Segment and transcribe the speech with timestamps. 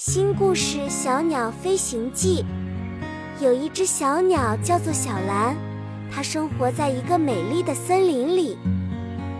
[0.00, 2.44] 新故事《小鸟飞行记》。
[3.44, 5.56] 有一只小鸟叫做小蓝，
[6.08, 8.56] 它生活在一个美丽的森林里。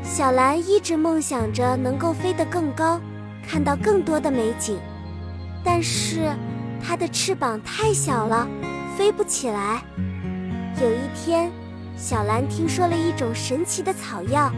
[0.02, 3.00] 小蓝一直梦想着能够飞得更高，
[3.48, 4.76] 看到更多的美景。
[5.62, 6.28] 但是
[6.82, 8.44] 它的翅膀太小了，
[8.96, 9.80] 飞不起来。
[10.82, 11.52] 有一天，
[11.96, 14.50] 小蓝听说了一种神奇的草药，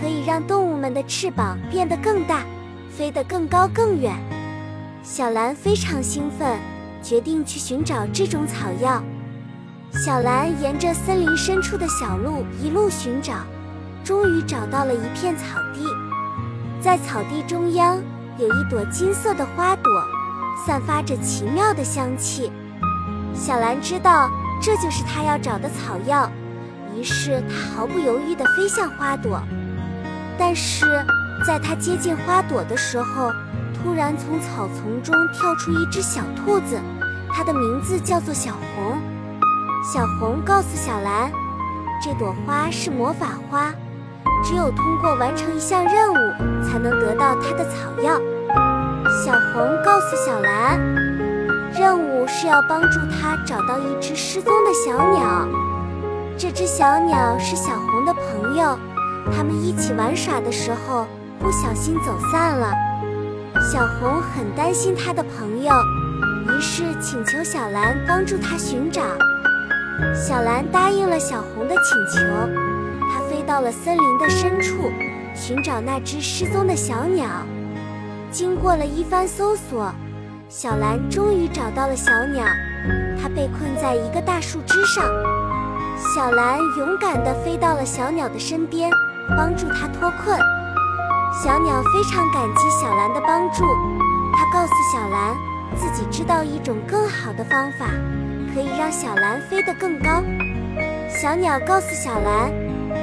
[0.00, 2.42] 可以让动物们的翅膀变得更大，
[2.90, 4.18] 飞得更高更远。
[5.04, 6.58] 小蓝非常兴奋，
[7.02, 9.04] 决定去寻找这种草药。
[9.92, 13.34] 小蓝沿着森林深处的小路一路寻找，
[14.02, 15.84] 终于找到了一片草地。
[16.80, 18.02] 在草地中央
[18.38, 19.84] 有一朵金色的花朵，
[20.66, 22.50] 散发着奇妙的香气。
[23.34, 26.32] 小蓝知道这就是他要找的草药，
[26.96, 29.42] 于是他毫不犹豫地飞向花朵。
[30.38, 30.86] 但是
[31.46, 33.30] 在他接近花朵的时候，
[33.84, 36.80] 突然，从草丛中跳出一只小兔子，
[37.30, 38.98] 它的名字叫做小红。
[39.84, 41.30] 小红告诉小蓝，
[42.02, 43.70] 这朵花是魔法花，
[44.42, 48.18] 只有通过完成一项任务，才能得到它的草药。
[49.22, 50.80] 小红告诉小蓝，
[51.78, 55.46] 任务是要帮助他找到一只失踪的小鸟。
[56.38, 58.78] 这只小鸟是小红的朋友，
[59.36, 61.06] 他们一起玩耍的时候
[61.38, 62.72] 不小心走散了。
[63.72, 65.72] 小红很担心她的朋友，
[66.48, 69.00] 于是请求小蓝帮助她寻找。
[70.14, 72.20] 小蓝答应了小红的请求，
[73.10, 74.90] 她飞到了森林的深处，
[75.34, 77.26] 寻找那只失踪的小鸟。
[78.30, 79.90] 经过了一番搜索，
[80.48, 82.44] 小蓝终于找到了小鸟，
[83.20, 85.04] 它被困在一个大树枝上。
[85.96, 88.90] 小蓝勇敢地飞到了小鸟的身边，
[89.38, 90.38] 帮助它脱困。
[91.42, 93.64] 小鸟非常感激小蓝的帮助，
[94.32, 95.36] 它告诉小蓝，
[95.76, 97.86] 自己知道一种更好的方法，
[98.54, 100.22] 可以让小蓝飞得更高。
[101.08, 102.52] 小鸟告诉小蓝，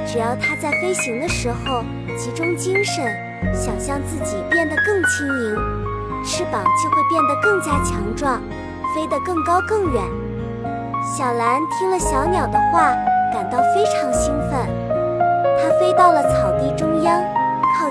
[0.06, 1.84] 只要它在飞行的时候
[2.16, 3.04] 集中精神，
[3.54, 8.40] 想象自己变得更轻盈，翅膀就会变得更加强壮，
[8.94, 10.02] 飞得更高更远。
[11.04, 12.94] 小蓝听了小鸟的话，
[13.30, 14.10] 感到非常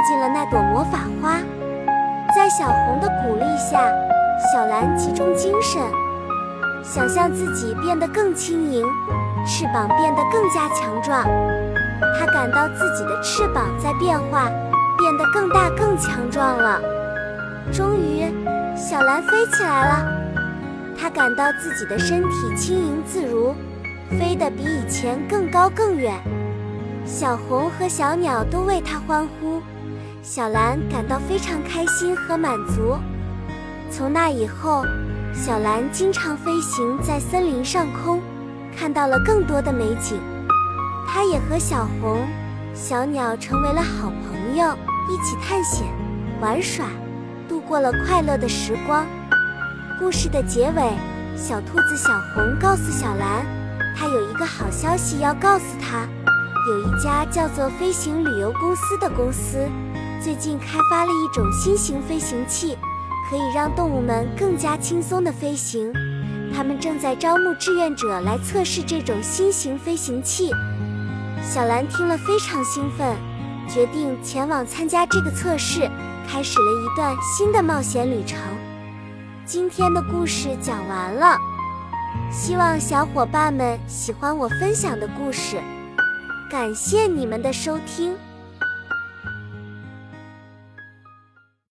[0.08, 1.38] 进了那朵魔法花，
[2.36, 3.92] 在小红的鼓励下，
[4.52, 5.82] 小蓝集中精神，
[6.84, 8.86] 想象自己变得更轻盈，
[9.46, 11.24] 翅膀变得更加强壮。
[12.20, 14.50] 她感到自己的翅膀在变化，
[14.98, 16.82] 变得更大更强壮了。
[17.72, 18.26] 终于，
[18.76, 20.06] 小蓝飞起来了。
[21.00, 23.54] 她感到自己的身体轻盈自如，
[24.20, 26.14] 飞得比以前更高更远。
[27.06, 29.62] 小红和小鸟都为她欢呼，
[30.24, 32.96] 小蓝感到非常开心和满足。
[33.90, 34.86] 从那以后，
[35.34, 38.22] 小蓝经常飞行在森林上空，
[38.78, 40.22] 看到了更多的美景。
[41.08, 42.22] 她也和小红、
[42.76, 44.78] 小鸟成为了好朋友，
[45.10, 45.88] 一起探险、
[46.40, 46.86] 玩耍，
[47.50, 49.04] 度过了快乐的时光。
[50.00, 50.94] 故事的结尾，
[51.36, 53.44] 小兔子小红告诉小蓝，
[53.98, 56.08] 他有一个好消息要告诉她。
[56.70, 59.68] 有一家叫做飞行旅游公司的公司，
[60.24, 62.78] 最近开发了一种新型飞行器，
[63.28, 65.92] 可以让动物们更加轻松地飞行。
[66.54, 70.52] 他们正在招募志愿者来测试这种新型飞行器。
[71.42, 73.16] 小蓝听了非常兴奋，
[73.68, 75.90] 决定前往参加这个测试，
[76.30, 78.38] 开始了一段新的冒险旅程。
[79.44, 81.36] 今天的故事讲完了，
[82.32, 85.60] 希望小伙伴们喜欢我分享的故事。
[86.52, 88.16] 感谢你们的收听。